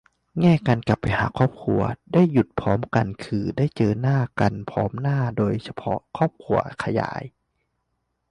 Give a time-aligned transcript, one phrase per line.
[0.39, 1.81] แง่การกลับไปหาครอบครัว
[2.13, 3.93] ได้หยุดพร้อมกันก็คือได้เจอ
[4.39, 7.21] กันพร้อมหน้า โดยเฉพาะครอบครัวขยาย